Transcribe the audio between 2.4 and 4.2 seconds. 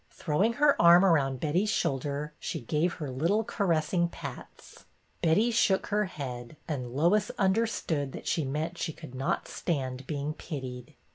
gave her little caressing